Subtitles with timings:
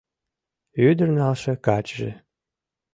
[0.87, 2.11] Ӱдыр налше качыже